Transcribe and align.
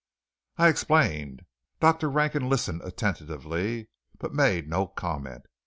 I 0.57 0.67
explained. 0.69 1.43
Dr. 1.79 2.09
Rankin 2.09 2.49
listened 2.49 2.81
attentively, 2.81 3.91
but 4.17 4.33
made 4.33 4.67
no 4.67 4.87
comment. 4.87 5.43